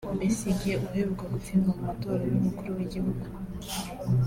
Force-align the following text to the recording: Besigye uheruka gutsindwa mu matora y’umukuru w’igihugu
Besigye 0.19 0.73
uheruka 0.85 1.23
gutsindwa 1.33 1.69
mu 1.77 1.83
matora 1.89 2.23
y’umukuru 2.31 2.69
w’igihugu 2.77 3.25